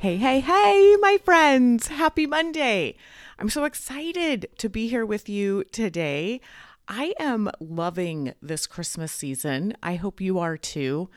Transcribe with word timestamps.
Hey, 0.00 0.16
hey, 0.16 0.40
hey, 0.40 0.96
my 0.98 1.18
friends. 1.22 1.88
Happy 1.88 2.24
Monday. 2.24 2.96
I'm 3.38 3.50
so 3.50 3.64
excited 3.64 4.48
to 4.56 4.70
be 4.70 4.88
here 4.88 5.04
with 5.04 5.28
you 5.28 5.62
today. 5.72 6.40
I 6.88 7.12
am 7.20 7.50
loving 7.60 8.32
this 8.40 8.66
Christmas 8.66 9.12
season. 9.12 9.74
I 9.82 9.96
hope 9.96 10.18
you 10.18 10.38
are 10.38 10.56
too. 10.56 11.10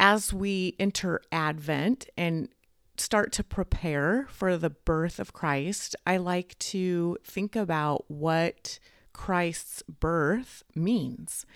As 0.00 0.32
we 0.32 0.74
enter 0.80 1.22
Advent 1.30 2.08
and 2.16 2.48
start 2.96 3.30
to 3.34 3.44
prepare 3.44 4.26
for 4.28 4.56
the 4.56 4.70
birth 4.70 5.20
of 5.20 5.32
Christ, 5.32 5.94
I 6.04 6.16
like 6.16 6.58
to 6.58 7.18
think 7.22 7.54
about 7.54 8.06
what 8.08 8.80
Christ's 9.12 9.82
birth 9.82 10.64
means. 10.74 11.46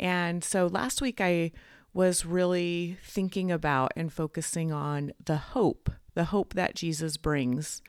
And 0.00 0.42
so 0.42 0.66
last 0.66 1.02
week 1.02 1.20
I 1.20 1.52
was 1.92 2.24
really 2.24 2.96
thinking 3.04 3.52
about 3.52 3.92
and 3.96 4.10
focusing 4.10 4.72
on 4.72 5.12
the 5.22 5.36
hope 5.36 5.90
the 6.16 6.24
hope 6.24 6.54
that 6.54 6.74
Jesus 6.74 7.16
brings 7.16 7.80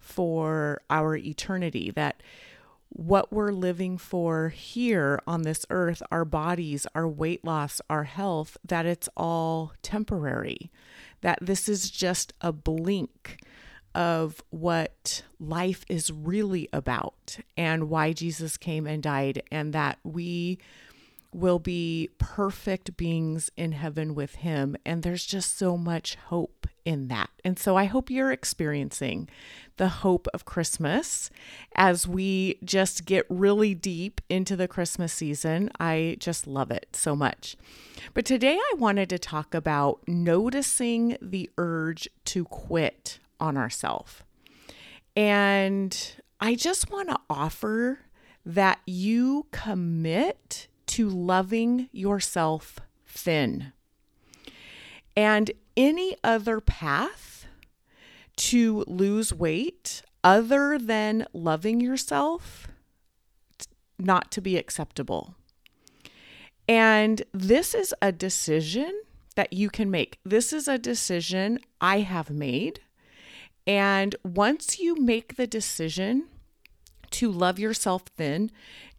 for 0.00 0.80
our 0.90 1.14
eternity, 1.14 1.92
that 1.92 2.20
what 2.88 3.32
we're 3.32 3.52
living 3.52 3.98
for 3.98 4.48
here 4.48 5.20
on 5.26 5.42
this 5.42 5.66
earth, 5.70 6.02
our 6.10 6.24
bodies, 6.24 6.86
our 6.94 7.06
weight 7.06 7.44
loss, 7.44 7.80
our 7.88 8.04
health, 8.04 8.56
that 8.64 8.86
it's 8.86 9.08
all 9.16 9.72
temporary, 9.82 10.72
that 11.20 11.38
this 11.40 11.68
is 11.68 11.90
just 11.90 12.32
a 12.40 12.52
blink 12.52 13.40
of 13.94 14.42
what 14.50 15.22
life 15.38 15.84
is 15.88 16.10
really 16.10 16.68
about 16.72 17.38
and 17.56 17.88
why 17.88 18.12
Jesus 18.12 18.56
came 18.56 18.86
and 18.86 19.02
died, 19.02 19.42
and 19.52 19.72
that 19.72 19.98
we 20.02 20.58
will 21.34 21.58
be 21.58 22.08
perfect 22.18 22.96
beings 22.96 23.50
in 23.56 23.72
heaven 23.72 24.14
with 24.14 24.36
Him. 24.36 24.76
And 24.86 25.02
there's 25.02 25.26
just 25.26 25.58
so 25.58 25.76
much 25.76 26.14
hope 26.14 26.66
in 26.84 27.08
that. 27.08 27.30
And 27.44 27.58
so 27.58 27.76
I 27.76 27.84
hope 27.84 28.10
you're 28.10 28.30
experiencing 28.30 29.28
the 29.76 29.88
hope 29.88 30.28
of 30.32 30.44
Christmas 30.44 31.30
as 31.74 32.06
we 32.06 32.58
just 32.62 33.04
get 33.04 33.26
really 33.28 33.74
deep 33.74 34.20
into 34.28 34.54
the 34.54 34.68
Christmas 34.68 35.12
season. 35.12 35.70
I 35.80 36.16
just 36.20 36.46
love 36.46 36.70
it 36.70 36.88
so 36.92 37.16
much. 37.16 37.56
But 38.12 38.24
today 38.24 38.56
I 38.56 38.74
wanted 38.76 39.08
to 39.10 39.18
talk 39.18 39.54
about 39.54 40.00
noticing 40.06 41.16
the 41.20 41.50
urge 41.58 42.08
to 42.26 42.44
quit 42.44 43.18
on 43.40 43.56
ourselves. 43.56 44.22
And 45.16 45.96
I 46.40 46.54
just 46.54 46.90
want 46.90 47.08
to 47.08 47.18
offer 47.28 48.00
that 48.46 48.80
you 48.86 49.46
commit 49.50 50.68
to 50.94 51.08
loving 51.08 51.88
yourself 51.90 52.78
thin. 53.04 53.72
And 55.16 55.50
any 55.76 56.16
other 56.22 56.60
path 56.60 57.46
to 58.36 58.84
lose 58.86 59.34
weight 59.34 60.02
other 60.22 60.78
than 60.78 61.26
loving 61.32 61.80
yourself 61.80 62.68
not 63.98 64.30
to 64.30 64.40
be 64.40 64.56
acceptable. 64.56 65.34
And 66.68 67.24
this 67.32 67.74
is 67.74 67.92
a 68.00 68.12
decision 68.12 69.02
that 69.34 69.52
you 69.52 69.70
can 69.70 69.90
make. 69.90 70.20
This 70.24 70.52
is 70.52 70.68
a 70.68 70.78
decision 70.78 71.58
I 71.80 72.00
have 72.00 72.30
made. 72.30 72.78
And 73.66 74.14
once 74.22 74.78
you 74.78 74.94
make 74.94 75.34
the 75.34 75.48
decision 75.48 76.28
to 77.10 77.32
love 77.32 77.58
yourself 77.58 78.04
thin 78.16 78.52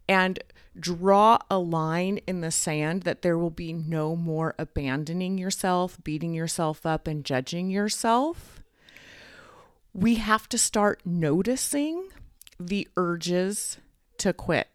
and 0.09 0.39
draw 0.79 1.37
a 1.49 1.57
line 1.57 2.19
in 2.27 2.41
the 2.41 2.51
sand 2.51 3.03
that 3.03 3.21
there 3.21 3.37
will 3.37 3.49
be 3.49 3.73
no 3.73 4.15
more 4.15 4.55
abandoning 4.59 5.37
yourself, 5.37 5.97
beating 6.03 6.33
yourself 6.33 6.85
up, 6.85 7.07
and 7.07 7.23
judging 7.23 7.69
yourself, 7.69 8.61
we 9.93 10.15
have 10.15 10.49
to 10.49 10.57
start 10.57 11.01
noticing 11.05 12.09
the 12.59 12.87
urges 12.97 13.77
to 14.17 14.33
quit. 14.33 14.67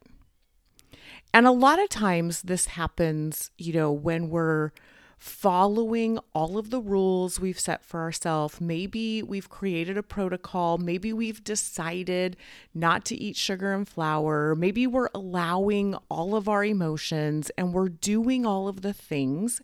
And 1.33 1.47
a 1.47 1.53
lot 1.53 1.81
of 1.81 1.89
times 1.89 2.43
this 2.43 2.67
happens, 2.67 3.51
you 3.59 3.73
know, 3.73 3.93
when 3.93 4.31
we're 4.31 4.73
following 5.21 6.19
all 6.33 6.57
of 6.57 6.71
the 6.71 6.81
rules 6.81 7.39
we've 7.39 7.61
set 7.61 7.85
for 7.85 8.01
ourselves. 8.01 8.59
Maybe 8.59 9.23
we've 9.23 9.51
created 9.51 9.99
a 9.99 10.03
protocol. 10.03 10.79
Maybe 10.79 11.13
we've 11.13 11.45
decided 11.45 12.39
not 12.73 13.05
to 13.05 13.17
eat 13.17 13.37
sugar 13.37 13.75
and 13.75 13.87
flour. 13.87 14.55
Maybe 14.55 14.87
we're 14.87 15.11
allowing 15.15 15.95
all 16.09 16.35
of 16.35 16.49
our 16.49 16.65
emotions 16.65 17.51
and 17.59 17.75
we're 17.75 17.91
doing 17.91 18.47
all 18.47 18.67
of 18.67 18.81
the 18.81 18.95
things. 18.95 19.61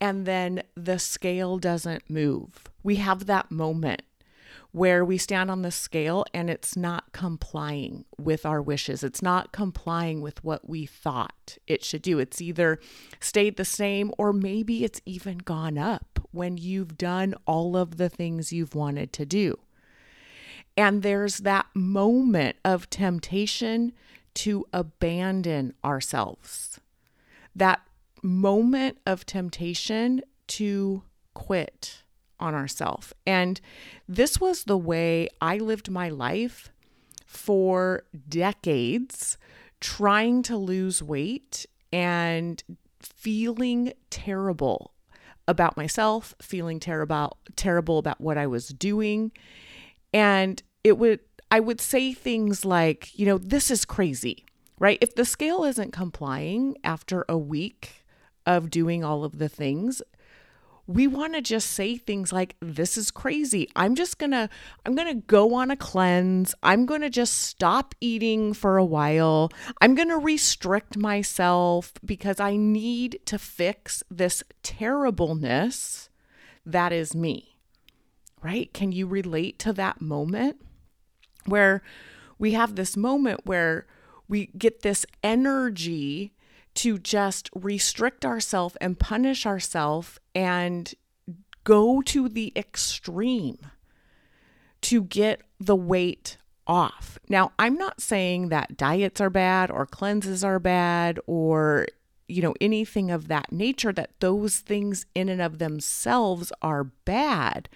And 0.00 0.24
then 0.24 0.62
the 0.74 0.98
scale 0.98 1.58
doesn't 1.58 2.08
move. 2.08 2.64
We 2.82 2.96
have 2.96 3.26
that 3.26 3.50
moment 3.50 4.00
where 4.76 5.02
we 5.02 5.16
stand 5.16 5.50
on 5.50 5.62
the 5.62 5.70
scale 5.70 6.22
and 6.34 6.50
it's 6.50 6.76
not 6.76 7.10
complying 7.12 8.04
with 8.18 8.44
our 8.44 8.60
wishes. 8.60 9.02
It's 9.02 9.22
not 9.22 9.50
complying 9.50 10.20
with 10.20 10.44
what 10.44 10.68
we 10.68 10.84
thought 10.84 11.56
it 11.66 11.82
should 11.82 12.02
do. 12.02 12.18
It's 12.18 12.42
either 12.42 12.78
stayed 13.18 13.56
the 13.56 13.64
same 13.64 14.12
or 14.18 14.34
maybe 14.34 14.84
it's 14.84 15.00
even 15.06 15.38
gone 15.38 15.78
up 15.78 16.20
when 16.30 16.58
you've 16.58 16.98
done 16.98 17.34
all 17.46 17.74
of 17.74 17.96
the 17.96 18.10
things 18.10 18.52
you've 18.52 18.74
wanted 18.74 19.14
to 19.14 19.24
do. 19.24 19.58
And 20.76 21.02
there's 21.02 21.38
that 21.38 21.68
moment 21.72 22.56
of 22.62 22.90
temptation 22.90 23.92
to 24.34 24.66
abandon 24.74 25.72
ourselves, 25.82 26.80
that 27.54 27.80
moment 28.22 28.98
of 29.06 29.24
temptation 29.24 30.20
to 30.48 31.02
quit 31.32 32.02
on 32.38 32.54
ourselves. 32.54 33.12
And 33.26 33.60
this 34.08 34.40
was 34.40 34.64
the 34.64 34.78
way 34.78 35.28
I 35.40 35.58
lived 35.58 35.90
my 35.90 36.08
life 36.08 36.70
for 37.26 38.04
decades, 38.28 39.36
trying 39.80 40.42
to 40.42 40.56
lose 40.56 41.02
weight 41.02 41.66
and 41.92 42.62
feeling 43.00 43.92
terrible 44.10 44.92
about 45.48 45.76
myself, 45.76 46.34
feeling 46.40 46.80
terrible 46.80 47.36
terrible 47.56 47.98
about 47.98 48.20
what 48.20 48.38
I 48.38 48.46
was 48.46 48.68
doing. 48.68 49.32
And 50.12 50.62
it 50.82 50.98
would 50.98 51.20
I 51.50 51.60
would 51.60 51.80
say 51.80 52.12
things 52.12 52.64
like, 52.64 53.16
you 53.18 53.26
know, 53.26 53.38
this 53.38 53.70
is 53.70 53.84
crazy, 53.84 54.44
right? 54.78 54.98
If 55.00 55.14
the 55.14 55.24
scale 55.24 55.64
isn't 55.64 55.92
complying 55.92 56.76
after 56.82 57.24
a 57.28 57.38
week 57.38 58.04
of 58.44 58.70
doing 58.70 59.04
all 59.04 59.24
of 59.24 59.38
the 59.38 59.48
things, 59.48 60.02
we 60.86 61.06
want 61.06 61.34
to 61.34 61.42
just 61.42 61.72
say 61.72 61.96
things 61.96 62.32
like 62.32 62.54
this 62.60 62.96
is 62.96 63.10
crazy. 63.10 63.68
I'm 63.74 63.94
just 63.94 64.18
going 64.18 64.30
to 64.30 64.48
i'm 64.84 64.94
going 64.94 65.08
to 65.08 65.26
go 65.26 65.54
on 65.54 65.70
a 65.70 65.76
cleanse. 65.76 66.54
I'm 66.62 66.86
going 66.86 67.00
to 67.00 67.10
just 67.10 67.34
stop 67.34 67.94
eating 68.00 68.54
for 68.54 68.76
a 68.76 68.84
while. 68.84 69.50
I'm 69.80 69.94
going 69.94 70.08
to 70.08 70.18
restrict 70.18 70.96
myself 70.96 71.92
because 72.04 72.40
i 72.40 72.56
need 72.56 73.20
to 73.26 73.38
fix 73.38 74.02
this 74.10 74.42
terribleness 74.62 76.08
that 76.64 76.92
is 76.92 77.14
me. 77.14 77.56
Right? 78.42 78.72
Can 78.72 78.92
you 78.92 79.06
relate 79.06 79.58
to 79.60 79.72
that 79.72 80.00
moment 80.00 80.60
where 81.46 81.82
we 82.38 82.52
have 82.52 82.76
this 82.76 82.96
moment 82.96 83.40
where 83.44 83.86
we 84.28 84.46
get 84.58 84.82
this 84.82 85.06
energy 85.22 86.32
to 86.76 86.98
just 86.98 87.50
restrict 87.54 88.24
ourselves 88.24 88.76
and 88.80 88.98
punish 88.98 89.46
ourselves 89.46 90.18
and 90.34 90.94
go 91.64 92.00
to 92.02 92.28
the 92.28 92.52
extreme 92.54 93.58
to 94.82 95.02
get 95.02 95.42
the 95.58 95.74
weight 95.74 96.36
off. 96.66 97.18
Now, 97.28 97.52
I'm 97.58 97.74
not 97.76 98.00
saying 98.00 98.50
that 98.50 98.76
diets 98.76 99.20
are 99.20 99.30
bad 99.30 99.70
or 99.70 99.86
cleanses 99.86 100.44
are 100.44 100.58
bad 100.58 101.18
or 101.26 101.86
you 102.28 102.42
know 102.42 102.54
anything 102.60 103.10
of 103.10 103.28
that 103.28 103.52
nature 103.52 103.92
that 103.92 104.10
those 104.20 104.58
things 104.58 105.06
in 105.14 105.28
and 105.28 105.40
of 105.40 105.58
themselves 105.58 106.52
are 106.62 106.84
bad. 106.84 107.68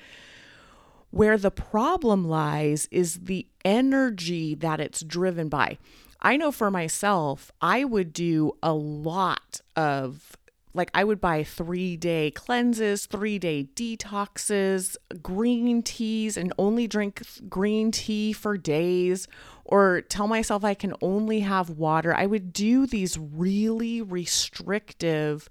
Where 1.10 1.38
the 1.38 1.50
problem 1.50 2.28
lies 2.28 2.86
is 2.90 3.20
the 3.24 3.46
energy 3.64 4.54
that 4.54 4.78
it's 4.78 5.02
driven 5.02 5.48
by. 5.48 5.78
I 6.22 6.36
know 6.36 6.52
for 6.52 6.70
myself, 6.70 7.50
I 7.60 7.84
would 7.84 8.12
do 8.12 8.52
a 8.62 8.72
lot 8.72 9.60
of 9.74 10.36
like 10.72 10.90
I 10.94 11.02
would 11.02 11.20
buy 11.20 11.42
three 11.42 11.96
day 11.96 12.30
cleanses, 12.30 13.06
three 13.06 13.38
day 13.38 13.68
detoxes, 13.74 14.96
green 15.22 15.82
teas, 15.82 16.36
and 16.36 16.52
only 16.58 16.86
drink 16.86 17.22
green 17.48 17.90
tea 17.90 18.32
for 18.32 18.56
days, 18.56 19.26
or 19.64 20.00
tell 20.02 20.28
myself 20.28 20.64
I 20.64 20.74
can 20.74 20.94
only 21.00 21.40
have 21.40 21.70
water. 21.70 22.14
I 22.14 22.26
would 22.26 22.52
do 22.52 22.86
these 22.86 23.18
really 23.18 24.00
restrictive 24.00 25.48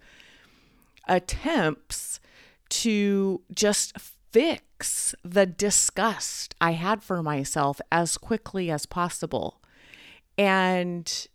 attempts 1.07 2.19
to 2.69 3.42
just 3.54 3.98
fix 4.31 5.15
the 5.24 5.45
disgust 5.45 6.56
I 6.62 6.72
had 6.72 7.01
for 7.01 7.24
myself 7.24 7.81
as 7.92 8.18
quickly 8.18 8.69
as 8.69 8.86
possible. 8.86 9.58
And 10.39 11.27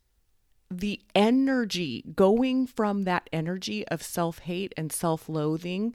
the 0.70 1.02
energy 1.14 2.04
going 2.16 2.66
from 2.66 3.04
that 3.04 3.28
energy 3.34 3.86
of 3.88 4.02
self 4.02 4.40
hate 4.40 4.72
and 4.78 4.90
self 4.90 5.28
loathing, 5.28 5.94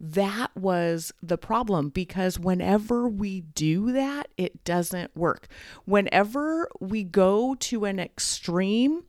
that 0.00 0.54
was 0.56 1.12
the 1.22 1.38
problem 1.38 1.88
because 1.88 2.38
whenever 2.38 3.08
we 3.08 3.42
do 3.42 3.92
that, 3.92 4.28
it 4.36 4.64
doesn't 4.64 5.16
work. 5.16 5.46
Whenever 5.84 6.68
we 6.80 7.04
go 7.04 7.54
to 7.54 7.84
an 7.84 8.00
extreme, 8.00 9.04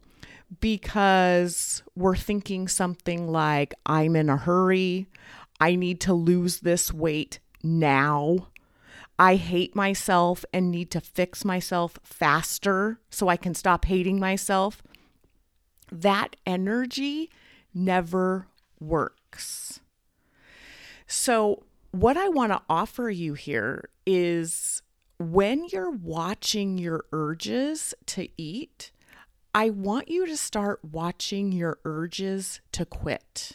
because 0.60 1.84
we're 1.96 2.16
thinking 2.16 2.68
something 2.68 3.28
like, 3.28 3.74
I'm 3.86 4.16
in 4.16 4.30
a 4.30 4.38
hurry, 4.38 5.08
I 5.60 5.76
need 5.76 6.02
to 6.02 6.14
lose 6.14 6.60
this 6.60 6.94
weight 6.94 7.40
now. 7.64 8.48
I 9.20 9.36
hate 9.36 9.76
myself 9.76 10.46
and 10.54 10.72
need 10.72 10.90
to 10.92 11.02
fix 11.02 11.44
myself 11.44 12.00
faster 12.04 13.02
so 13.10 13.28
I 13.28 13.36
can 13.36 13.54
stop 13.54 13.84
hating 13.86 14.18
myself 14.18 14.82
that 15.92 16.36
energy 16.46 17.30
never 17.74 18.48
works. 18.80 19.82
So, 21.08 21.64
what 21.92 22.18
I 22.18 22.30
want 22.30 22.52
to 22.52 22.62
offer 22.70 23.10
you 23.10 23.34
here 23.34 23.90
is 24.06 24.84
when 25.18 25.66
you're 25.66 25.90
watching 25.90 26.78
your 26.78 27.06
urges 27.12 27.96
to 28.08 28.30
eat, 28.38 28.92
I 29.56 29.72
want 29.72 30.08
you 30.08 30.28
to 30.28 30.38
start 30.38 30.80
watching 30.86 31.52
your 31.52 31.80
urges 31.84 32.62
to 32.74 32.86
quit. 32.86 33.54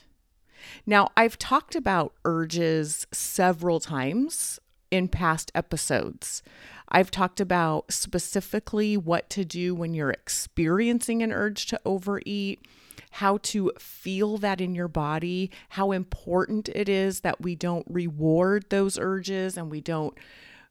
Now, 0.84 1.08
I've 1.17 1.38
talked 1.38 1.76
about 1.76 2.12
urges 2.25 3.06
several 3.12 3.78
times 3.78 4.58
in 4.94 5.08
past 5.08 5.50
episodes. 5.56 6.41
I've 6.88 7.11
talked 7.11 7.41
about 7.41 7.93
specifically 7.93 8.96
what 8.96 9.29
to 9.31 9.44
do 9.44 9.75
when 9.75 9.93
you're 9.93 10.12
experiencing 10.12 11.20
an 11.20 11.32
urge 11.32 11.67
to 11.67 11.81
overeat, 11.85 12.64
how 13.11 13.38
to 13.38 13.73
feel 13.76 14.38
that 14.38 14.61
in 14.61 14.76
your 14.76 14.87
body, 14.87 15.50
how 15.70 15.91
important 15.91 16.69
it 16.69 16.88
is 16.88 17.23
that 17.23 17.41
we 17.41 17.56
don't 17.56 17.85
reward 17.91 18.67
those 18.69 18.96
urges 18.96 19.56
and 19.56 19.69
we 19.69 19.81
don't 19.81 20.17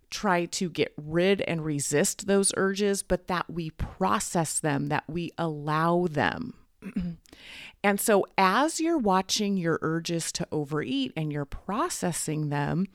try 0.09 0.45
to 0.45 0.69
get 0.69 0.93
rid 0.95 1.41
and 1.41 1.65
resist 1.65 2.25
those 2.25 2.53
urges, 2.55 3.03
but 3.03 3.27
that 3.27 3.49
we 3.49 3.71
process 3.71 4.57
them, 4.57 4.87
that 4.87 5.03
we 5.09 5.31
allow 5.37 6.07
them. 6.09 6.53
and 7.83 7.99
so, 7.99 8.25
as 8.37 8.79
you're 8.79 8.97
watching 8.97 9.57
your 9.57 9.77
urges 9.81 10.31
to 10.33 10.47
overeat 10.53 11.11
and 11.17 11.33
you're 11.33 11.43
processing 11.43 12.49
them, 12.49 12.87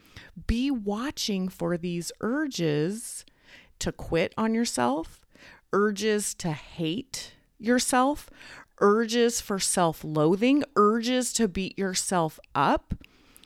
be 0.46 0.70
watching 0.70 1.48
for 1.48 1.76
these 1.76 2.10
urges 2.22 3.26
to 3.80 3.92
quit 3.92 4.32
on 4.38 4.54
yourself, 4.54 5.26
urges 5.74 6.34
to 6.36 6.52
hate 6.52 7.34
yourself, 7.58 8.30
urges 8.80 9.42
for 9.42 9.58
self 9.58 10.02
loathing, 10.02 10.64
urges 10.74 11.34
to 11.34 11.48
beat 11.48 11.78
yourself 11.78 12.40
up, 12.54 12.94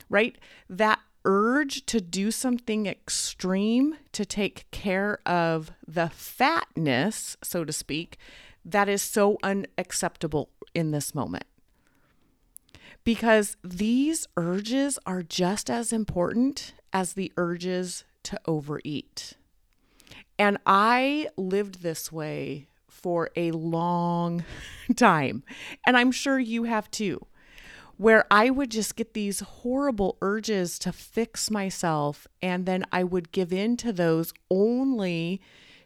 right? 0.09 0.39
That 0.71 1.01
urge 1.25 1.87
to 1.87 2.01
do 2.01 2.31
something 2.31 2.87
extreme 2.87 3.97
to 4.13 4.25
take 4.25 4.71
care 4.71 5.19
of 5.27 5.73
the 5.87 6.09
fatness, 6.09 7.37
so 7.43 7.65
to 7.65 7.73
speak, 7.73 8.17
that 8.65 8.89
is 8.89 9.03
so 9.03 9.39
unacceptable 9.43 10.49
in 10.75 10.91
this 10.91 11.15
moment. 11.15 11.45
Because 13.05 13.57
these 13.65 14.29
urges 14.37 14.99
are 15.07 15.23
just 15.23 15.69
as 15.69 15.93
important 15.93 16.75
as 16.93 17.15
the 17.15 17.33
urges 17.37 18.05
to 18.25 18.41
overeat. 18.47 19.35
And 20.39 20.59
I 20.67 21.29
lived 21.37 21.83
this 21.83 22.13
way 22.13 22.69
for 22.89 23.31
a 23.35 23.51
long 23.51 24.45
time. 24.97 25.43
And 25.87 25.97
I'm 25.97 26.13
sure 26.13 26.39
you 26.39 26.65
have 26.65 26.91
too, 26.91 27.27
where 27.97 28.25
I 28.31 28.51
would 28.51 28.71
just 28.71 28.95
get 28.95 29.15
these 29.15 29.41
horrible 29.41 30.17
urges 30.23 30.79
to 30.81 30.93
fix 30.93 31.51
myself. 31.51 32.29
And 32.41 32.67
then 32.67 32.85
I 32.93 33.03
would 33.03 33.33
give 33.33 33.53
in 33.53 33.77
to 33.79 33.93
those 33.93 34.33
only 34.51 35.41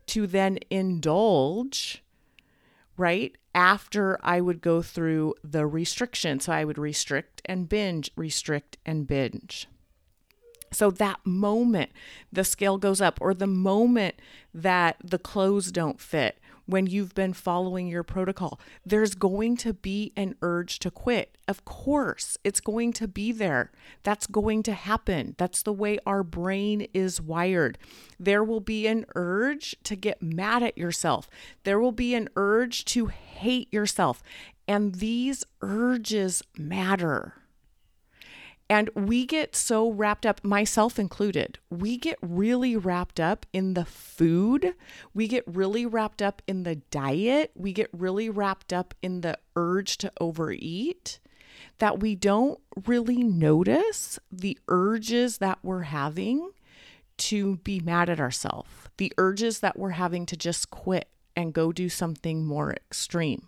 to 0.07 0.27
then 0.27 0.59
indulge 0.71 2.03
right? 2.97 3.37
After 3.55 4.19
I 4.23 4.41
would 4.41 4.61
go 4.61 4.83
through 4.83 5.35
the 5.43 5.67
restriction. 5.67 6.41
So 6.41 6.53
I 6.53 6.65
would 6.65 6.79
restrict 6.79 7.43
and 7.45 7.69
binge, 7.69 8.11
restrict 8.17 8.79
and 8.85 9.07
binge. 9.07 9.69
So 10.73 10.91
that 10.91 11.21
moment 11.25 11.91
the 12.33 12.45
scale 12.45 12.77
goes 12.77 13.01
up, 13.01 13.19
or 13.21 13.33
the 13.33 13.47
moment 13.47 14.17
that 14.53 14.97
the 15.03 15.19
clothes 15.19 15.71
don't 15.71 16.01
fit, 16.01 16.39
when 16.67 16.87
you've 16.87 17.15
been 17.15 17.33
following 17.33 17.89
your 17.89 18.03
protocol, 18.03 18.61
there's 18.85 19.15
going 19.15 19.57
to 19.59 19.73
be 19.73 20.13
an 20.17 20.35
urge 20.43 20.79
to 20.81 20.91
quit. 20.91 21.39
Of 21.49 21.65
course, 21.65 22.37
it's 22.45 22.61
going 22.61 22.93
to 22.95 23.09
be 23.09 23.33
there. 23.33 23.71
That's 24.03 24.27
going 24.27 24.63
to 24.65 24.73
happen. 24.73 25.35
That's 25.39 25.63
the 25.63 25.73
way 25.73 25.99
our 26.05 26.23
brain 26.23 26.89
is 26.93 27.21
wired. 27.21 27.79
There 28.19 28.45
will 28.45 28.61
be 28.61 28.87
an 28.87 29.07
urge 29.15 29.77
to 29.85 29.97
get 29.97 30.23
mad 30.23 30.63
at 30.63 30.77
yourself, 30.77 31.31
there 31.65 31.81
will 31.81 31.93
be 31.93 32.15
an 32.15 32.29
urge 32.37 32.85
to 32.87 33.07
hate 33.07 33.73
yourself. 33.73 34.23
And 34.69 34.97
these 34.97 35.45
urges 35.63 36.43
matter. 36.59 37.35
And 38.69 38.91
we 38.95 39.27
get 39.27 39.55
so 39.55 39.91
wrapped 39.91 40.27
up, 40.27 40.43
myself 40.43 40.99
included, 40.99 41.59
we 41.71 41.97
get 41.97 42.19
really 42.21 42.77
wrapped 42.77 43.21
up 43.21 43.47
in 43.53 43.75
the 43.75 43.85
food. 43.85 44.75
We 45.15 45.29
get 45.29 45.45
really 45.47 45.87
wrapped 45.87 46.21
up 46.21 46.43
in 46.49 46.65
the 46.65 46.77
diet. 46.77 47.53
We 47.55 47.73
get 47.73 47.89
really 47.93 48.29
wrapped 48.29 48.73
up 48.73 48.95
in 49.03 49.21
the 49.21 49.39
urge 49.55 49.99
to 49.99 50.13
overeat 50.21 51.21
that 51.79 52.01
we 52.01 52.15
don't 52.15 52.59
really 52.87 53.23
notice 53.23 54.19
the 54.33 54.59
urges 54.69 55.39
that 55.39 55.59
we're 55.63 55.83
having 55.83 56.51
to 57.19 57.57
be 57.59 57.81
mad 57.81 58.11
at 58.11 58.21
ourselves, 58.21 58.69
the 58.97 59.13
urges 59.17 59.61
that 59.61 59.79
we're 59.79 59.91
having 59.91 60.27
to 60.27 60.37
just 60.37 60.71
quit 60.71 61.09
and 61.35 61.53
go 61.53 61.73
do 61.73 61.89
something 61.89 62.45
more 62.45 62.73
extreme. 62.73 63.47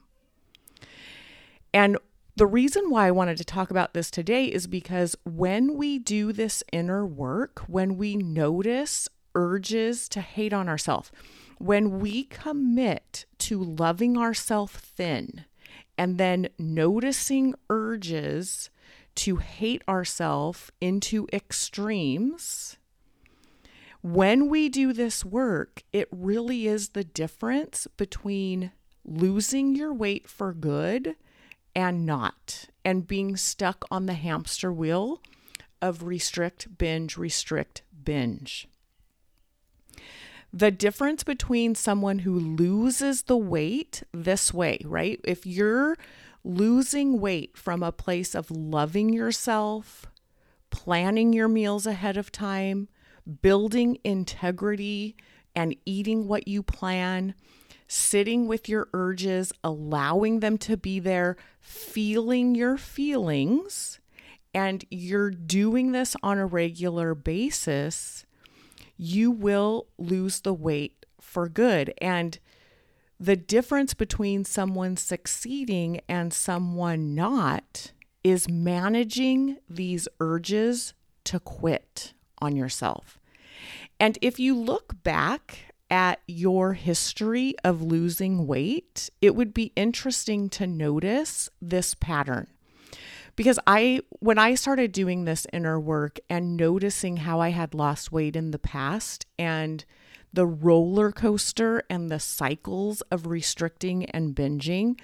And 1.72 1.98
the 2.38 2.46
reason 2.46 2.88
why 2.88 3.08
I 3.08 3.10
wanted 3.10 3.36
to 3.38 3.44
talk 3.44 3.68
about 3.72 3.94
this 3.94 4.12
today 4.12 4.44
is 4.44 4.68
because 4.68 5.16
when 5.24 5.76
we 5.76 5.98
do 5.98 6.32
this 6.32 6.62
inner 6.72 7.04
work, 7.04 7.64
when 7.66 7.98
we 7.98 8.16
notice 8.16 9.08
urges 9.34 10.08
to 10.10 10.20
hate 10.20 10.52
on 10.52 10.68
ourselves, 10.68 11.10
when 11.58 11.98
we 11.98 12.22
commit 12.22 13.26
to 13.38 13.60
loving 13.60 14.16
ourselves 14.16 14.72
thin 14.74 15.46
and 15.98 16.16
then 16.16 16.48
noticing 16.60 17.56
urges 17.68 18.70
to 19.16 19.38
hate 19.38 19.82
ourselves 19.88 20.70
into 20.80 21.26
extremes, 21.32 22.76
when 24.00 24.48
we 24.48 24.68
do 24.68 24.92
this 24.92 25.24
work, 25.24 25.82
it 25.92 26.06
really 26.12 26.68
is 26.68 26.90
the 26.90 27.02
difference 27.02 27.88
between 27.96 28.70
losing 29.04 29.74
your 29.74 29.92
weight 29.92 30.28
for 30.28 30.52
good 30.52 31.16
and 31.78 32.04
not, 32.04 32.64
and 32.84 33.06
being 33.06 33.36
stuck 33.36 33.84
on 33.88 34.06
the 34.06 34.14
hamster 34.14 34.72
wheel 34.72 35.22
of 35.80 36.02
restrict, 36.02 36.76
binge, 36.76 37.16
restrict, 37.16 37.82
binge. 38.02 38.66
The 40.52 40.72
difference 40.72 41.22
between 41.22 41.76
someone 41.76 42.20
who 42.20 42.36
loses 42.36 43.22
the 43.22 43.36
weight 43.36 44.02
this 44.12 44.52
way, 44.52 44.80
right? 44.84 45.20
If 45.22 45.46
you're 45.46 45.96
losing 46.42 47.20
weight 47.20 47.56
from 47.56 47.84
a 47.84 47.92
place 47.92 48.34
of 48.34 48.50
loving 48.50 49.12
yourself, 49.12 50.06
planning 50.70 51.32
your 51.32 51.46
meals 51.46 51.86
ahead 51.86 52.16
of 52.16 52.32
time, 52.32 52.88
building 53.40 53.98
integrity, 54.02 55.14
and 55.54 55.76
eating 55.86 56.26
what 56.26 56.48
you 56.48 56.64
plan, 56.64 57.34
sitting 57.88 58.46
with 58.46 58.68
your 58.68 58.88
urges, 58.92 59.52
allowing 59.64 60.40
them 60.40 60.58
to 60.58 60.76
be 60.76 61.00
there, 61.00 61.36
feeling 61.60 62.54
your 62.54 62.76
feelings, 62.76 63.98
and 64.54 64.84
you're 64.90 65.30
doing 65.30 65.92
this 65.92 66.14
on 66.22 66.38
a 66.38 66.46
regular 66.46 67.14
basis, 67.14 68.26
you 68.96 69.30
will 69.30 69.86
lose 69.98 70.40
the 70.40 70.54
weight 70.54 71.06
for 71.20 71.48
good. 71.48 71.92
And 72.00 72.38
the 73.18 73.36
difference 73.36 73.94
between 73.94 74.44
someone 74.44 74.96
succeeding 74.96 76.00
and 76.08 76.32
someone 76.32 77.14
not 77.14 77.92
is 78.22 78.48
managing 78.48 79.58
these 79.68 80.08
urges 80.20 80.94
to 81.24 81.40
quit 81.40 82.12
on 82.40 82.56
yourself. 82.56 83.18
And 84.00 84.18
if 84.22 84.38
you 84.38 84.56
look 84.56 85.02
back 85.02 85.67
at 85.90 86.20
your 86.26 86.74
history 86.74 87.54
of 87.64 87.82
losing 87.82 88.46
weight, 88.46 89.10
it 89.20 89.34
would 89.34 89.54
be 89.54 89.72
interesting 89.76 90.48
to 90.50 90.66
notice 90.66 91.48
this 91.60 91.94
pattern. 91.94 92.48
Because 93.36 93.58
I, 93.66 94.00
when 94.18 94.38
I 94.38 94.54
started 94.54 94.90
doing 94.92 95.24
this 95.24 95.46
inner 95.52 95.78
work 95.78 96.18
and 96.28 96.56
noticing 96.56 97.18
how 97.18 97.40
I 97.40 97.50
had 97.50 97.72
lost 97.72 98.10
weight 98.10 98.34
in 98.34 98.50
the 98.50 98.58
past 98.58 99.26
and 99.38 99.84
the 100.32 100.46
roller 100.46 101.12
coaster 101.12 101.84
and 101.88 102.10
the 102.10 102.18
cycles 102.18 103.00
of 103.12 103.26
restricting 103.26 104.06
and 104.06 104.34
binging, 104.34 104.98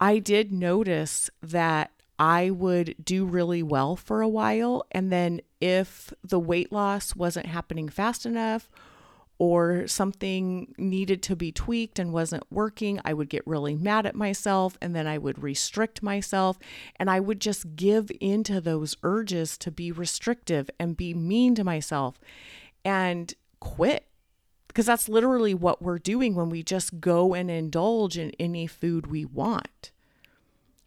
I 0.00 0.18
did 0.18 0.50
notice 0.52 1.28
that 1.42 1.90
I 2.18 2.50
would 2.50 2.96
do 3.04 3.24
really 3.24 3.62
well 3.62 3.96
for 3.96 4.22
a 4.22 4.28
while. 4.28 4.84
And 4.90 5.12
then 5.12 5.40
if 5.60 6.12
the 6.24 6.40
weight 6.40 6.72
loss 6.72 7.14
wasn't 7.14 7.46
happening 7.46 7.88
fast 7.88 8.26
enough 8.26 8.70
or 9.38 9.86
something 9.86 10.74
needed 10.78 11.22
to 11.22 11.36
be 11.36 11.52
tweaked 11.52 11.98
and 11.98 12.12
wasn't 12.12 12.42
working, 12.50 13.00
I 13.04 13.14
would 13.14 13.28
get 13.28 13.46
really 13.46 13.74
mad 13.74 14.04
at 14.04 14.16
myself 14.16 14.76
and 14.82 14.94
then 14.94 15.06
I 15.06 15.18
would 15.18 15.42
restrict 15.42 16.02
myself 16.02 16.58
and 16.96 17.08
I 17.08 17.20
would 17.20 17.40
just 17.40 17.76
give 17.76 18.10
into 18.20 18.60
those 18.60 18.96
urges 19.02 19.56
to 19.58 19.70
be 19.70 19.92
restrictive 19.92 20.68
and 20.78 20.96
be 20.96 21.14
mean 21.14 21.54
to 21.54 21.64
myself 21.64 22.18
and 22.84 23.32
quit. 23.60 24.04
Because 24.66 24.86
that's 24.86 25.08
literally 25.08 25.54
what 25.54 25.82
we're 25.82 25.98
doing 25.98 26.34
when 26.34 26.50
we 26.50 26.62
just 26.62 27.00
go 27.00 27.34
and 27.34 27.50
indulge 27.50 28.18
in 28.18 28.32
any 28.38 28.66
food 28.66 29.06
we 29.06 29.24
want 29.24 29.92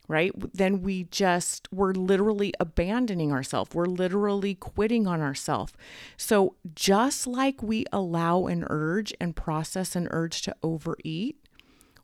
right? 0.08 0.32
Then 0.54 0.82
we 0.82 1.04
just, 1.04 1.68
we're 1.72 1.92
literally 1.92 2.52
abandoning 2.60 3.32
ourselves. 3.32 3.74
We're 3.74 3.86
literally 3.86 4.54
quitting 4.54 5.06
on 5.06 5.20
ourselves. 5.20 5.72
So, 6.16 6.56
just 6.74 7.26
like 7.26 7.62
we 7.62 7.84
allow 7.92 8.46
an 8.46 8.66
urge 8.68 9.14
and 9.20 9.36
process 9.36 9.96
an 9.96 10.08
urge 10.10 10.42
to 10.42 10.56
overeat, 10.62 11.36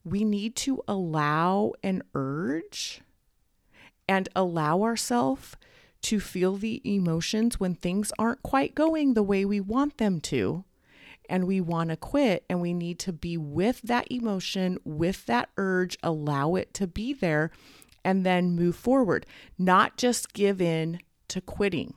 we 0.05 0.25
need 0.25 0.57
to 0.57 0.83
allow 0.89 1.73
an 1.83 2.03
urge 2.15 3.03
and 4.09 4.29
allow 4.35 4.83
ourselves 4.83 5.57
to 6.01 6.21
feel 6.21 6.57
the 6.57 6.81
emotions 6.85 7.59
when 7.59 7.75
things 7.75 8.13
aren't 8.19 8.43
quite 8.43 8.75
going 8.75 9.15
the 9.15 9.23
way 9.23 9.45
we 9.45 9.61
want 9.61 9.99
them 9.99 10.21
to 10.21 10.65
and 11.29 11.47
we 11.47 11.61
want 11.61 11.91
to 11.91 11.97
quit 11.97 12.45
and 12.49 12.61
we 12.61 12.73
need 12.73 12.99
to 13.01 13.13
be 13.13 13.37
with 13.37 13.83
that 13.83 14.11
emotion, 14.11 14.79
with 14.85 15.27
that 15.27 15.51
urge, 15.59 15.99
allow 16.03 16.55
it 16.55 16.73
to 16.73 16.87
be 16.87 17.13
there 17.13 17.51
and 18.09 18.25
then 18.25 18.57
move 18.57 18.75
forward, 18.75 19.27
not 19.59 19.99
just 19.99 20.33
give 20.33 20.63
in 20.63 20.99
to 21.29 21.43
quitting. 21.43 21.93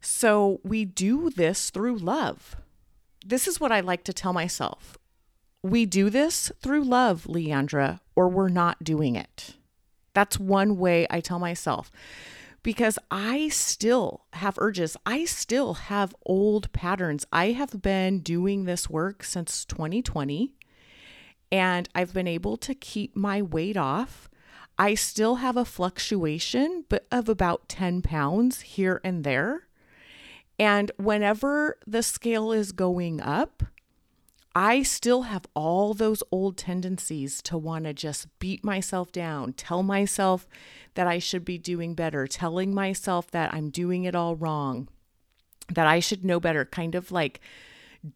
So 0.00 0.60
we 0.64 0.84
do 0.84 1.30
this 1.30 1.70
through 1.70 1.98
love. 1.98 2.56
This 3.24 3.46
is 3.46 3.60
what 3.60 3.70
I 3.70 3.78
like 3.78 4.02
to 4.04 4.12
tell 4.12 4.32
myself. 4.32 4.98
We 5.62 5.86
do 5.86 6.10
this 6.10 6.50
through 6.60 6.82
love, 6.82 7.28
Leandra, 7.28 8.00
or 8.16 8.28
we're 8.28 8.48
not 8.48 8.82
doing 8.82 9.14
it. 9.14 9.54
That's 10.14 10.40
one 10.40 10.76
way 10.76 11.06
I 11.08 11.20
tell 11.20 11.38
myself 11.38 11.92
because 12.64 12.98
I 13.08 13.50
still 13.50 14.24
have 14.32 14.58
urges. 14.58 14.96
I 15.06 15.26
still 15.26 15.74
have 15.74 16.12
old 16.26 16.72
patterns. 16.72 17.24
I 17.32 17.52
have 17.52 17.80
been 17.82 18.18
doing 18.18 18.64
this 18.64 18.90
work 18.90 19.22
since 19.22 19.64
2020 19.64 20.57
and 21.50 21.88
I've 21.94 22.12
been 22.12 22.28
able 22.28 22.56
to 22.58 22.74
keep 22.74 23.16
my 23.16 23.42
weight 23.42 23.76
off. 23.76 24.28
I 24.78 24.94
still 24.94 25.36
have 25.36 25.56
a 25.56 25.64
fluctuation 25.64 26.84
but 26.88 27.06
of 27.10 27.28
about 27.28 27.68
10 27.68 28.02
pounds 28.02 28.60
here 28.60 29.00
and 29.02 29.24
there. 29.24 29.66
And 30.58 30.90
whenever 30.96 31.78
the 31.86 32.02
scale 32.02 32.52
is 32.52 32.72
going 32.72 33.20
up, 33.20 33.64
I 34.54 34.82
still 34.82 35.22
have 35.22 35.46
all 35.54 35.94
those 35.94 36.22
old 36.32 36.56
tendencies 36.56 37.40
to 37.42 37.56
want 37.56 37.84
to 37.84 37.92
just 37.92 38.26
beat 38.40 38.64
myself 38.64 39.12
down, 39.12 39.52
tell 39.52 39.82
myself 39.82 40.48
that 40.94 41.06
I 41.06 41.20
should 41.20 41.44
be 41.44 41.58
doing 41.58 41.94
better, 41.94 42.26
telling 42.26 42.74
myself 42.74 43.30
that 43.30 43.54
I'm 43.54 43.70
doing 43.70 44.04
it 44.04 44.16
all 44.16 44.34
wrong, 44.34 44.88
that 45.72 45.86
I 45.86 46.00
should 46.00 46.24
know 46.24 46.40
better, 46.40 46.64
kind 46.64 46.96
of 46.96 47.12
like 47.12 47.40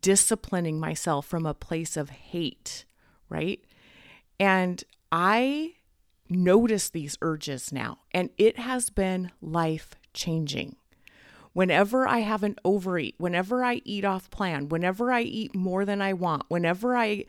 disciplining 0.01 0.81
myself 0.81 1.27
from 1.27 1.47
a 1.47 1.55
place 1.55 1.97
of 1.97 2.11
hate 2.11 2.87
right? 3.33 3.65
And 4.39 4.83
I 5.11 5.75
notice 6.29 6.91
these 6.91 7.17
urges 7.21 7.73
now, 7.73 7.99
and 8.13 8.31
it 8.37 8.59
has 8.59 8.91
been 8.91 9.31
life 9.41 9.95
changing. 10.15 10.77
Whenever 11.53 12.09
I 12.09 12.19
have 12.19 12.43
an 12.43 12.57
overeat, 12.65 13.15
whenever 13.19 13.63
I 13.63 13.83
eat 13.85 14.05
off 14.05 14.31
plan, 14.31 14.69
whenever 14.69 15.13
I 15.13 15.23
eat 15.23 15.55
more 15.55 15.85
than 15.85 16.01
I 16.01 16.15
want, 16.15 16.45
whenever 16.49 16.97
I 16.97 17.25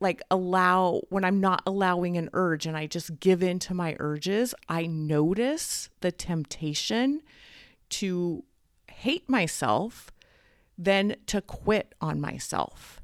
like 0.00 0.20
allow 0.32 1.00
when 1.10 1.24
I'm 1.24 1.40
not 1.40 1.62
allowing 1.64 2.16
an 2.16 2.28
urge 2.32 2.66
and 2.66 2.76
I 2.76 2.86
just 2.86 3.20
give 3.20 3.42
in 3.42 3.60
to 3.60 3.74
my 3.74 3.94
urges, 4.00 4.52
I 4.68 4.86
notice 4.86 5.90
the 6.00 6.10
temptation 6.10 7.22
to 7.90 8.42
hate 8.88 9.28
myself 9.28 10.10
than 10.76 11.16
to 11.26 11.40
quit 11.40 11.94
on 12.00 12.20
myself 12.20 12.95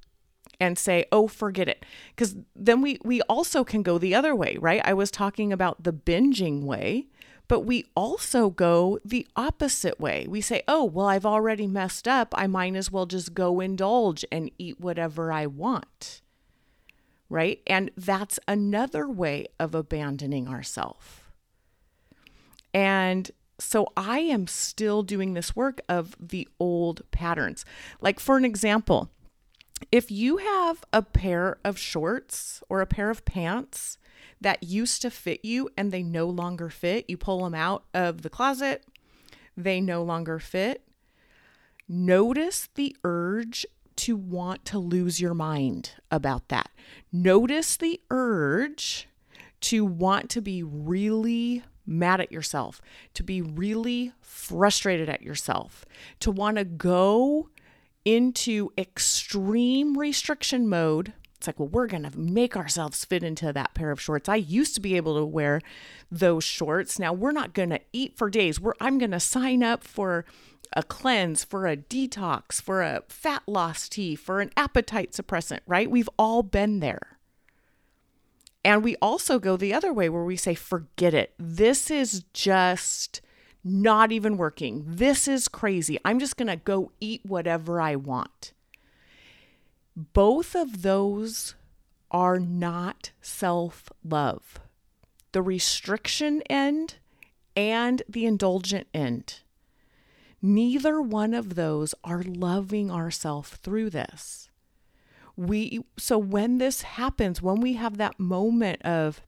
and 0.62 0.78
say, 0.78 1.04
"Oh, 1.10 1.26
forget 1.26 1.68
it." 1.68 1.84
Cuz 2.16 2.36
then 2.54 2.80
we 2.80 2.98
we 3.04 3.20
also 3.22 3.64
can 3.64 3.82
go 3.82 3.98
the 3.98 4.14
other 4.14 4.34
way, 4.34 4.56
right? 4.60 4.80
I 4.84 4.94
was 4.94 5.10
talking 5.10 5.52
about 5.52 5.82
the 5.82 5.92
binging 5.92 6.62
way, 6.62 7.08
but 7.48 7.60
we 7.60 7.84
also 7.94 8.50
go 8.50 8.98
the 9.04 9.26
opposite 9.36 9.98
way. 9.98 10.26
We 10.28 10.40
say, 10.40 10.62
"Oh, 10.68 10.84
well, 10.84 11.08
I've 11.08 11.26
already 11.26 11.66
messed 11.66 12.06
up. 12.06 12.32
I 12.38 12.46
might 12.46 12.76
as 12.76 12.92
well 12.92 13.06
just 13.06 13.34
go 13.34 13.60
indulge 13.60 14.24
and 14.30 14.50
eat 14.58 14.80
whatever 14.80 15.32
I 15.32 15.46
want." 15.46 16.22
Right? 17.28 17.60
And 17.66 17.90
that's 17.96 18.38
another 18.46 19.08
way 19.08 19.46
of 19.58 19.74
abandoning 19.74 20.48
ourselves. 20.48 21.06
And 22.74 23.30
so 23.58 23.86
I 23.96 24.20
am 24.20 24.46
still 24.46 25.02
doing 25.02 25.34
this 25.34 25.54
work 25.56 25.80
of 25.88 26.16
the 26.18 26.48
old 26.58 27.02
patterns. 27.10 27.64
Like, 28.00 28.18
for 28.20 28.36
an 28.36 28.44
example, 28.44 29.10
if 29.90 30.10
you 30.10 30.36
have 30.38 30.84
a 30.92 31.02
pair 31.02 31.58
of 31.64 31.78
shorts 31.78 32.62
or 32.68 32.80
a 32.80 32.86
pair 32.86 33.10
of 33.10 33.24
pants 33.24 33.98
that 34.40 34.62
used 34.62 35.02
to 35.02 35.10
fit 35.10 35.44
you 35.44 35.68
and 35.76 35.90
they 35.90 36.02
no 36.02 36.26
longer 36.26 36.68
fit, 36.68 37.06
you 37.08 37.16
pull 37.16 37.44
them 37.44 37.54
out 37.54 37.84
of 37.94 38.22
the 38.22 38.30
closet, 38.30 38.84
they 39.56 39.80
no 39.80 40.02
longer 40.02 40.38
fit. 40.38 40.82
Notice 41.88 42.68
the 42.74 42.96
urge 43.04 43.66
to 43.96 44.16
want 44.16 44.64
to 44.66 44.78
lose 44.78 45.20
your 45.20 45.34
mind 45.34 45.92
about 46.10 46.48
that. 46.48 46.70
Notice 47.12 47.76
the 47.76 48.00
urge 48.10 49.08
to 49.60 49.84
want 49.84 50.30
to 50.30 50.40
be 50.40 50.62
really 50.62 51.62
mad 51.86 52.20
at 52.20 52.32
yourself, 52.32 52.80
to 53.14 53.22
be 53.22 53.42
really 53.42 54.12
frustrated 54.20 55.08
at 55.08 55.22
yourself, 55.22 55.84
to 56.20 56.30
want 56.30 56.56
to 56.56 56.64
go 56.64 57.48
into 58.04 58.72
extreme 58.76 59.96
restriction 59.96 60.68
mode. 60.68 61.12
It's 61.36 61.46
like, 61.46 61.58
well, 61.58 61.68
we're 61.68 61.88
going 61.88 62.04
to 62.04 62.18
make 62.18 62.56
ourselves 62.56 63.04
fit 63.04 63.24
into 63.24 63.52
that 63.52 63.74
pair 63.74 63.90
of 63.90 64.00
shorts. 64.00 64.28
I 64.28 64.36
used 64.36 64.74
to 64.76 64.80
be 64.80 64.96
able 64.96 65.16
to 65.16 65.24
wear 65.24 65.60
those 66.10 66.44
shorts. 66.44 66.98
Now 66.98 67.12
we're 67.12 67.32
not 67.32 67.52
going 67.52 67.70
to 67.70 67.80
eat 67.92 68.16
for 68.16 68.30
days. 68.30 68.60
We're, 68.60 68.74
I'm 68.80 68.98
going 68.98 69.10
to 69.10 69.20
sign 69.20 69.62
up 69.62 69.82
for 69.82 70.24
a 70.74 70.82
cleanse, 70.82 71.42
for 71.44 71.66
a 71.66 71.76
detox, 71.76 72.62
for 72.62 72.82
a 72.82 73.02
fat 73.08 73.42
loss 73.46 73.88
tea, 73.88 74.14
for 74.14 74.40
an 74.40 74.50
appetite 74.56 75.12
suppressant, 75.12 75.60
right? 75.66 75.90
We've 75.90 76.08
all 76.18 76.42
been 76.42 76.80
there. 76.80 77.18
And 78.64 78.84
we 78.84 78.96
also 79.02 79.38
go 79.38 79.56
the 79.56 79.74
other 79.74 79.92
way 79.92 80.08
where 80.08 80.24
we 80.24 80.36
say, 80.36 80.54
forget 80.54 81.14
it. 81.14 81.34
This 81.38 81.90
is 81.90 82.24
just 82.32 83.20
not 83.64 84.12
even 84.12 84.36
working. 84.36 84.84
This 84.86 85.28
is 85.28 85.48
crazy. 85.48 85.98
I'm 86.04 86.18
just 86.18 86.36
going 86.36 86.48
to 86.48 86.56
go 86.56 86.92
eat 87.00 87.22
whatever 87.24 87.80
I 87.80 87.96
want. 87.96 88.52
Both 89.94 90.54
of 90.54 90.82
those 90.82 91.54
are 92.10 92.38
not 92.38 93.12
self 93.20 93.90
love. 94.04 94.58
The 95.32 95.42
restriction 95.42 96.42
end 96.50 96.96
and 97.56 98.02
the 98.08 98.26
indulgent 98.26 98.86
end. 98.92 99.40
Neither 100.40 101.00
one 101.00 101.34
of 101.34 101.54
those 101.54 101.94
are 102.02 102.22
loving 102.22 102.90
ourselves 102.90 103.50
through 103.50 103.90
this. 103.90 104.50
We 105.36 105.84
so 105.96 106.18
when 106.18 106.58
this 106.58 106.82
happens, 106.82 107.40
when 107.40 107.60
we 107.60 107.74
have 107.74 107.96
that 107.96 108.18
moment 108.18 108.82
of 108.82 109.22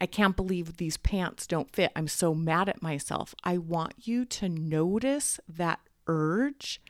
I 0.00 0.06
can't 0.06 0.36
believe 0.36 0.76
these 0.76 0.96
pants 0.96 1.46
don't 1.46 1.70
fit. 1.70 1.92
I'm 1.94 2.08
so 2.08 2.34
mad 2.34 2.68
at 2.68 2.82
myself. 2.82 3.34
I 3.44 3.58
want 3.58 3.94
you 4.06 4.24
to 4.26 4.48
notice 4.48 5.40
that 5.48 5.80
urge 6.06 6.80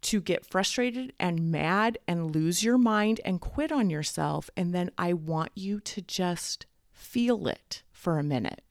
to 0.00 0.20
get 0.20 0.46
frustrated 0.46 1.12
and 1.18 1.50
mad 1.50 1.98
and 2.06 2.34
lose 2.34 2.62
your 2.62 2.78
mind 2.78 3.20
and 3.24 3.40
quit 3.40 3.72
on 3.72 3.90
yourself. 3.90 4.48
And 4.56 4.72
then 4.72 4.90
I 4.96 5.12
want 5.12 5.50
you 5.54 5.80
to 5.80 6.00
just 6.00 6.66
feel 6.92 7.48
it 7.48 7.82
for 7.90 8.18
a 8.18 8.22
minute. 8.22 8.62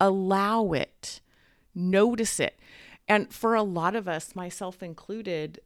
Allow 0.00 0.72
it, 0.72 1.20
notice 1.74 2.38
it. 2.38 2.58
And 3.08 3.32
for 3.32 3.54
a 3.54 3.62
lot 3.62 3.96
of 3.96 4.06
us, 4.06 4.36
myself 4.36 4.82
included, 4.82 5.60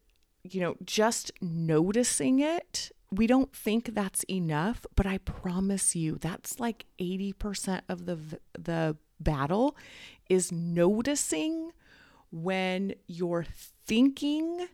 you 0.44 0.60
know, 0.60 0.76
just 0.84 1.32
noticing 1.40 2.38
it, 2.38 2.92
we 3.12 3.26
don't 3.26 3.54
think 3.54 3.94
that's 3.94 4.22
enough, 4.24 4.86
but 4.96 5.06
I 5.06 5.18
promise 5.18 5.94
you 5.94 6.16
that's 6.16 6.58
like 6.58 6.86
80% 6.98 7.82
of 7.88 8.06
the 8.06 8.18
the 8.58 8.96
battle 9.20 9.76
is 10.28 10.50
noticing 10.50 11.72
when 12.30 12.94
you're 13.06 13.46
thinking 13.86 14.66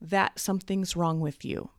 that 0.00 0.38
something's 0.38 0.94
wrong 0.94 1.20
with 1.20 1.44
you. 1.44 1.70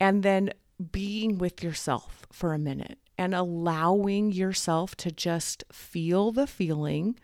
And 0.00 0.22
then 0.22 0.50
being 0.90 1.36
with 1.36 1.62
yourself 1.62 2.26
for 2.32 2.54
a 2.54 2.58
minute 2.58 2.98
and 3.18 3.34
allowing 3.34 4.32
yourself 4.32 4.96
to 4.96 5.10
just 5.12 5.64
feel 5.70 6.32
the 6.32 6.46
feeling, 6.46 7.18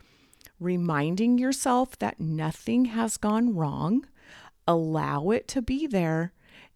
reminding 0.61 1.39
yourself 1.39 1.99
that 1.99 2.21
nothing 2.21 2.87
has 2.87 3.17
gone 3.17 3.55
wrong, 3.55 4.07
allow 4.69 5.31
it 5.31 5.49
to 5.49 5.63
be 5.63 5.87
there, 5.87 6.33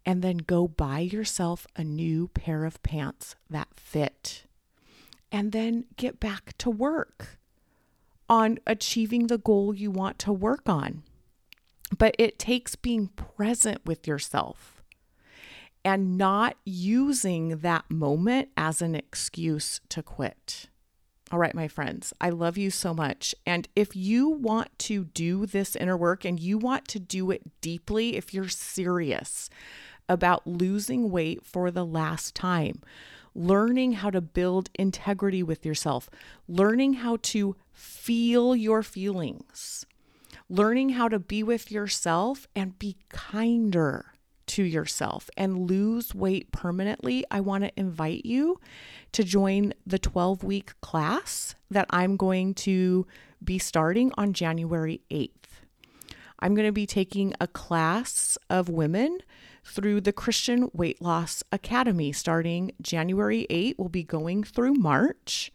and 0.07 0.23
then 0.23 0.39
go 0.39 0.69
buy 0.69 1.01
yourself 1.01 1.67
a 1.75 1.83
new 1.83 2.29
pair 2.29 2.65
of 2.65 2.83
pants 2.85 3.35
that 3.51 3.69
fit. 3.75 4.45
And 5.33 5.51
then 5.51 5.87
get 5.97 6.21
back 6.21 6.57
to 6.59 6.71
work 6.71 7.39
on 8.29 8.59
achieving 8.67 9.27
the 9.27 9.39
goal 9.39 9.75
you 9.75 9.91
want 9.91 10.21
to 10.21 10.33
work 10.33 10.69
on. 10.69 11.03
But 11.99 12.15
it 12.19 12.39
takes 12.39 12.77
being 12.77 13.09
present 13.09 13.85
with 13.85 14.07
yourself 14.07 14.83
and 15.85 16.17
not 16.17 16.57
using 16.65 17.59
that 17.59 17.91
moment 17.91 18.49
as 18.57 18.81
an 18.81 18.95
excuse 18.95 19.81
to 19.89 20.03
quit. 20.03 20.67
All 21.33 21.41
right, 21.41 21.55
my 21.55 21.67
friends, 21.67 22.13
I 22.21 22.31
love 22.31 22.57
you 22.57 22.71
so 22.71 22.95
much. 22.95 23.35
And 23.45 23.69
if 23.75 23.97
you 23.97 24.29
want 24.29 24.77
to 24.81 25.05
do 25.07 25.47
this 25.47 25.75
inner 25.75 25.97
work 25.97 26.25
and 26.25 26.39
you 26.39 26.57
want 26.59 26.87
to 26.89 27.01
do 27.01 27.33
it 27.33 27.61
deeply, 27.61 28.17
if 28.17 28.33
you're 28.33 28.49
serious 28.49 29.51
about 30.09 30.47
losing 30.47 31.11
weight 31.11 31.45
for 31.45 31.71
the 31.71 31.85
last 31.85 32.35
time, 32.35 32.83
learning 33.35 33.93
how 33.93 34.11
to 34.11 34.21
build 34.21 34.71
integrity 34.75 35.43
with 35.43 35.67
yourself, 35.67 36.09
learning 36.49 36.95
how 36.95 37.19
to 37.23 37.57
feel 37.73 38.57
your 38.57 38.83
feelings, 38.83 39.85
learning 40.49 40.91
how 40.91 41.09
to 41.09 41.19
be 41.19 41.43
with 41.43 41.71
yourself 41.71 42.47
and 42.55 42.79
be 42.79 42.97
kinder 43.09 44.13
to 44.47 44.63
yourself 44.63 45.29
and 45.37 45.69
lose 45.69 46.15
weight 46.15 46.53
permanently, 46.53 47.25
I 47.31 47.41
want 47.41 47.65
to 47.65 47.79
invite 47.79 48.25
you 48.25 48.61
to 49.13 49.25
join 49.25 49.75
the 49.87 49.99
12 49.99 50.45
week 50.45 50.81
class 50.81 51.55
that 51.71 51.87
I'm 51.91 52.17
going 52.17 52.55
to 52.55 53.07
be 53.43 53.59
starting 53.59 54.13
on 54.17 54.33
January 54.33 55.01
8th. 55.11 55.31
I'm 56.39 56.55
going 56.55 56.67
to 56.67 56.73
be 56.73 56.87
taking 56.87 57.35
a 57.41 57.47
class 57.47 58.39
of 58.49 58.69
women 58.69 59.19
through 59.67 60.01
the 60.01 60.13
Christian 60.13 60.71
Weight 60.73 61.03
Loss 61.03 61.43
Academy 61.53 62.13
starting 62.13 62.73
January 62.81 63.47
8. 63.51 63.79
We'll 63.79 63.89
be 63.89 64.05
going 64.05 64.45
through 64.45 64.75
March. 64.75 65.53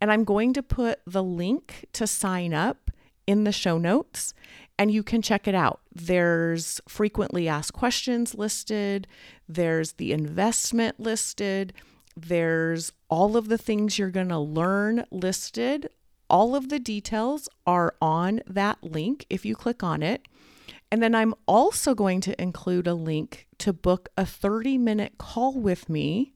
And 0.00 0.10
I'm 0.10 0.24
going 0.24 0.52
to 0.54 0.62
put 0.62 1.00
the 1.06 1.22
link 1.22 1.86
to 1.92 2.06
sign 2.06 2.52
up 2.52 2.90
in 3.26 3.44
the 3.44 3.52
show 3.52 3.78
notes 3.78 4.34
and 4.78 4.90
you 4.90 5.02
can 5.02 5.22
check 5.22 5.46
it 5.46 5.54
out. 5.54 5.80
There's 5.94 6.80
frequently 6.88 7.48
asked 7.48 7.72
questions 7.72 8.34
listed, 8.34 9.06
there's 9.48 9.92
the 9.92 10.12
investment 10.12 10.98
listed, 10.98 11.72
there's 12.16 12.92
all 13.08 13.36
of 13.36 13.48
the 13.48 13.58
things 13.58 13.98
you're 13.98 14.10
going 14.10 14.28
to 14.28 14.38
learn 14.38 15.04
listed. 15.10 15.88
All 16.30 16.56
of 16.56 16.68
the 16.68 16.78
details 16.78 17.48
are 17.66 17.94
on 18.00 18.40
that 18.46 18.82
link 18.82 19.26
if 19.28 19.44
you 19.44 19.54
click 19.54 19.82
on 19.82 20.02
it. 20.02 20.26
And 20.94 21.02
then 21.02 21.12
I'm 21.12 21.34
also 21.48 21.92
going 21.92 22.20
to 22.20 22.40
include 22.40 22.86
a 22.86 22.94
link 22.94 23.48
to 23.58 23.72
book 23.72 24.10
a 24.16 24.24
30 24.24 24.78
minute 24.78 25.18
call 25.18 25.58
with 25.58 25.88
me 25.88 26.34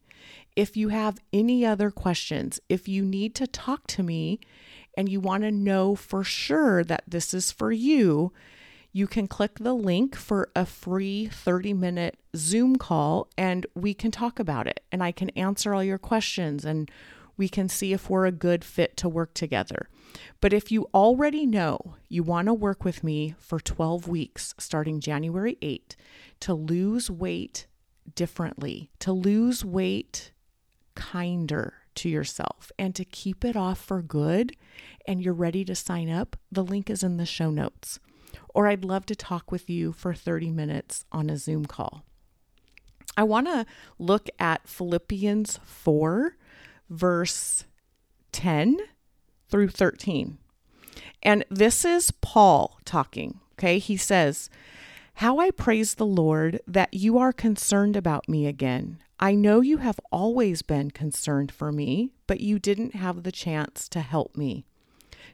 if 0.57 0.77
you 0.77 0.89
have 0.89 1.21
any 1.33 1.65
other 1.65 1.93
questions. 1.93 2.59
If 2.69 2.89
you 2.89 3.05
need 3.05 3.37
to 3.37 3.47
talk 3.47 3.87
to 3.87 4.03
me 4.03 4.41
and 4.97 5.09
you 5.09 5.21
want 5.21 5.45
to 5.45 5.53
know 5.53 5.95
for 5.95 6.25
sure 6.25 6.83
that 6.83 7.05
this 7.07 7.33
is 7.33 7.53
for 7.53 7.71
you, 7.71 8.33
you 8.91 9.07
can 9.07 9.29
click 9.29 9.61
the 9.61 9.75
link 9.75 10.17
for 10.17 10.51
a 10.57 10.67
free 10.67 11.29
30 11.29 11.73
minute 11.75 12.19
Zoom 12.35 12.75
call 12.75 13.29
and 13.39 13.65
we 13.77 13.95
can 13.95 14.11
talk 14.11 14.41
about 14.41 14.67
it. 14.67 14.81
And 14.91 15.05
I 15.05 15.13
can 15.13 15.31
answer 15.31 15.73
all 15.73 15.85
your 15.85 15.99
questions 15.99 16.65
and 16.65 16.91
we 17.39 17.49
can 17.49 17.69
see 17.69 17.95
if 17.95 18.11
we're 18.11 18.27
a 18.27 18.33
good 18.33 18.65
fit 18.65 18.97
to 18.99 19.09
work 19.09 19.33
together. 19.33 19.89
But 20.41 20.53
if 20.53 20.71
you 20.71 20.89
already 20.93 21.47
know 21.47 21.95
you 22.09 22.23
want 22.23 22.47
to 22.47 22.55
work 22.55 22.85
with 22.85 23.03
me 23.03 23.35
for 23.39 23.61
12 23.61 24.09
weeks 24.09 24.55
starting 24.59 25.01
January 25.01 25.57
8 25.63 25.97
to 26.41 26.53
lose 26.53 27.11
weight 27.11 27.67
differently, 28.15 28.91
to 28.99 29.13
lose 29.13 29.65
weight 29.65 30.33
kinder 30.95 31.75
to 31.95 32.09
yourself, 32.09 32.71
and 32.79 32.95
to 32.95 33.05
keep 33.05 33.45
it 33.45 33.57
off 33.57 33.79
for 33.79 34.03
good, 34.03 34.57
and 35.07 35.23
you're 35.23 35.33
ready 35.33 35.65
to 35.65 35.75
sign 35.75 36.11
up, 36.11 36.37
the 36.51 36.65
link 36.65 36.91
is 36.91 37.03
in 37.03 37.17
the 37.17 37.27
show 37.27 37.51
notes. 37.51 37.99
Or 38.55 38.67
I'd 38.67 38.85
love 38.85 39.07
to 39.07 39.17
talk 39.17 39.51
with 39.51 39.71
you 39.71 39.93
for 39.93 40.13
30 40.13 40.51
minutes 40.51 41.05
on 41.13 41.31
a 41.31 41.37
Zoom 41.37 41.67
call. 41.67 42.05
I 43.17 43.25
want 43.25 43.47
to 43.49 43.67
look 43.99 44.29
at 44.39 44.69
Philippians 44.69 45.59
4 45.65 46.37
verse 46.89 47.65
10 48.33 48.79
through 49.49 49.69
13. 49.69 50.39
And 51.23 51.45
this 51.51 51.85
is 51.85 52.11
Paul 52.11 52.79
talking. 52.85 53.41
Okay. 53.55 53.79
He 53.79 53.97
says, 53.97 54.49
How 55.15 55.39
I 55.39 55.51
praise 55.51 55.95
the 55.95 56.07
Lord 56.07 56.61
that 56.67 56.95
you 56.95 57.19
are 57.19 57.33
concerned 57.33 57.97
about 57.97 58.29
me 58.29 58.47
again. 58.47 58.99
I 59.21 59.35
know 59.35 59.61
you 59.61 59.79
have 59.79 59.99
always 60.13 60.63
been 60.63 60.93
concerned 60.93 61.51
for 61.51 61.73
me, 61.73 62.13
but 62.29 62.41
you 62.41 62.61
didn't 62.61 62.95
have 62.95 63.25
the 63.25 63.33
chance 63.33 63.89
to 63.89 64.01
help 64.01 64.37
me. 64.37 64.65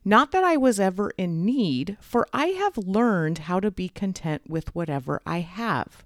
Not 0.07 0.33
that 0.33 0.45
I 0.45 0.57
was 0.57 0.81
ever 0.81 1.11
in 1.19 1.45
need, 1.45 1.99
for 2.01 2.27
I 2.33 2.47
have 2.49 2.79
learned 2.79 3.39
how 3.39 3.61
to 3.61 3.71
be 3.71 3.91
content 3.91 4.43
with 4.49 4.75
whatever 4.75 5.21
I 5.27 5.41
have. 5.41 6.05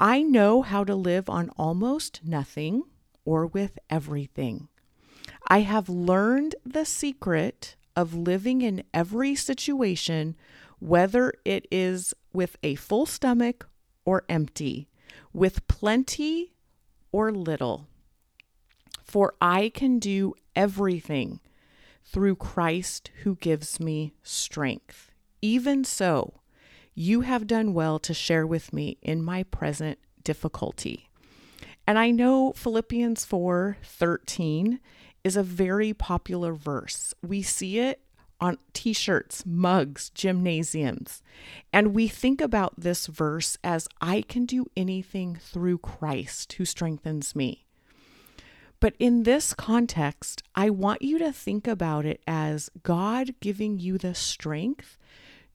I 0.00 0.22
know 0.22 0.62
how 0.62 0.82
to 0.84 0.94
live 0.94 1.28
on 1.28 1.50
almost 1.56 2.20
nothing 2.24 2.84
or 3.30 3.46
with 3.46 3.78
everything. 3.88 4.66
I 5.46 5.60
have 5.60 5.88
learned 5.88 6.56
the 6.66 6.84
secret 6.84 7.76
of 7.94 8.12
living 8.12 8.60
in 8.60 8.82
every 8.92 9.36
situation, 9.36 10.34
whether 10.80 11.32
it 11.44 11.64
is 11.70 12.12
with 12.32 12.56
a 12.64 12.74
full 12.74 13.06
stomach 13.06 13.68
or 14.04 14.24
empty, 14.28 14.88
with 15.32 15.64
plenty 15.68 16.54
or 17.12 17.30
little. 17.30 17.86
For 19.04 19.34
I 19.40 19.70
can 19.72 20.00
do 20.00 20.34
everything 20.56 21.38
through 22.04 22.34
Christ 22.34 23.12
who 23.22 23.36
gives 23.36 23.78
me 23.78 24.12
strength. 24.24 25.12
Even 25.40 25.84
so, 25.84 26.40
you 26.96 27.20
have 27.20 27.46
done 27.46 27.74
well 27.74 28.00
to 28.00 28.12
share 28.12 28.44
with 28.44 28.72
me 28.72 28.98
in 29.02 29.22
my 29.22 29.44
present 29.44 30.00
difficulty. 30.24 31.09
And 31.90 31.98
I 31.98 32.12
know 32.12 32.52
Philippians 32.52 33.24
4 33.24 33.78
13 33.82 34.78
is 35.24 35.36
a 35.36 35.42
very 35.42 35.92
popular 35.92 36.54
verse. 36.54 37.14
We 37.20 37.42
see 37.42 37.80
it 37.80 38.00
on 38.40 38.58
t 38.72 38.92
shirts, 38.92 39.44
mugs, 39.44 40.08
gymnasiums. 40.10 41.20
And 41.72 41.92
we 41.92 42.06
think 42.06 42.40
about 42.40 42.78
this 42.78 43.08
verse 43.08 43.58
as 43.64 43.88
I 44.00 44.22
can 44.22 44.46
do 44.46 44.66
anything 44.76 45.34
through 45.34 45.78
Christ 45.78 46.52
who 46.52 46.64
strengthens 46.64 47.34
me. 47.34 47.66
But 48.78 48.94
in 49.00 49.24
this 49.24 49.52
context, 49.52 50.44
I 50.54 50.70
want 50.70 51.02
you 51.02 51.18
to 51.18 51.32
think 51.32 51.66
about 51.66 52.06
it 52.06 52.22
as 52.24 52.70
God 52.84 53.34
giving 53.40 53.80
you 53.80 53.98
the 53.98 54.14
strength 54.14 54.96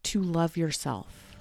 to 0.03 0.21
love 0.21 0.57
yourself, 0.57 1.37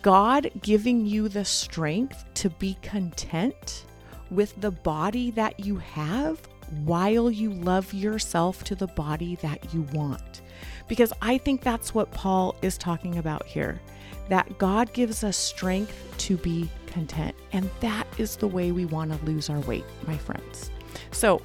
God 0.00 0.50
giving 0.62 1.04
you 1.04 1.28
the 1.28 1.44
strength 1.44 2.24
to 2.36 2.48
be 2.48 2.78
content 2.80 3.84
with 4.32 4.60
the 4.60 4.70
body 4.70 5.30
that 5.32 5.60
you 5.60 5.76
have 5.76 6.40
while 6.84 7.30
you 7.30 7.50
love 7.50 7.92
yourself 7.92 8.64
to 8.64 8.74
the 8.74 8.86
body 8.88 9.36
that 9.36 9.72
you 9.74 9.82
want. 9.92 10.40
Because 10.88 11.12
I 11.20 11.38
think 11.38 11.62
that's 11.62 11.94
what 11.94 12.10
Paul 12.12 12.56
is 12.62 12.78
talking 12.78 13.18
about 13.18 13.46
here 13.46 13.80
that 14.28 14.56
God 14.56 14.92
gives 14.92 15.24
us 15.24 15.36
strength 15.36 16.14
to 16.16 16.36
be 16.38 16.70
content. 16.86 17.34
And 17.52 17.68
that 17.80 18.06
is 18.18 18.36
the 18.36 18.46
way 18.46 18.72
we 18.72 18.84
want 18.86 19.12
to 19.12 19.24
lose 19.26 19.50
our 19.50 19.60
weight, 19.60 19.84
my 20.06 20.16
friends. 20.16 20.70
So, 21.10 21.42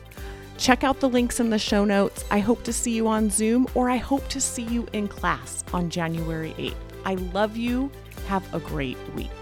check 0.57 0.83
out 0.83 0.99
the 0.99 1.09
links 1.09 1.39
in 1.39 1.49
the 1.49 1.59
show 1.59 1.83
notes. 1.83 2.23
I 2.31 2.39
hope 2.39 2.63
to 2.63 2.73
see 2.73 2.91
you 2.91 3.07
on 3.07 3.29
Zoom 3.29 3.67
or 3.73 3.89
I 3.89 3.97
hope 3.97 4.27
to 4.29 4.39
see 4.39 4.63
you 4.63 4.87
in 4.93 5.07
class 5.07 5.63
on 5.73 5.89
January 5.89 6.53
8th. 6.57 6.75
I 7.05 7.15
love 7.15 7.57
you. 7.57 7.91
Have 8.27 8.53
a 8.53 8.59
great 8.59 8.97
week. 9.15 9.36